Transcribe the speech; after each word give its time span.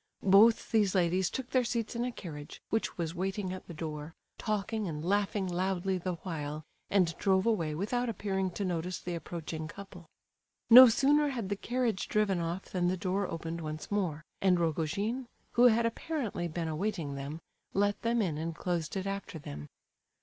Both 0.23 0.71
these 0.71 0.95
ladies 0.95 1.29
took 1.29 1.51
their 1.51 1.63
seats 1.63 1.95
in 1.95 2.03
a 2.03 2.11
carriage, 2.11 2.59
which 2.71 2.97
was 2.97 3.13
waiting 3.13 3.53
at 3.53 3.67
the 3.67 3.73
door, 3.75 4.15
talking 4.39 4.87
and 4.87 5.05
laughing 5.05 5.45
loudly 5.45 5.99
the 5.99 6.15
while, 6.23 6.63
and 6.89 7.15
drove 7.19 7.45
away 7.45 7.75
without 7.75 8.09
appearing 8.09 8.49
to 8.53 8.65
notice 8.65 8.97
the 8.99 9.13
approaching 9.13 9.67
couple. 9.67 10.07
No 10.71 10.89
sooner 10.89 11.27
had 11.29 11.49
the 11.49 11.55
carriage 11.55 12.07
driven 12.09 12.39
off 12.39 12.65
than 12.65 12.87
the 12.87 12.97
door 12.97 13.27
opened 13.29 13.61
once 13.61 13.91
more; 13.91 14.25
and 14.41 14.59
Rogojin, 14.59 15.27
who 15.51 15.65
had 15.65 15.85
apparently 15.85 16.47
been 16.47 16.67
awaiting 16.67 17.13
them, 17.13 17.39
let 17.75 18.01
them 18.01 18.23
in 18.23 18.39
and 18.39 18.55
closed 18.55 18.97
it 18.97 19.05
after 19.05 19.37
them. 19.37 19.69